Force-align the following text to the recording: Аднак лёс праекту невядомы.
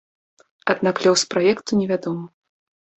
Аднак 0.75 0.95
лёс 1.07 1.27
праекту 1.37 1.71
невядомы. 1.85 2.27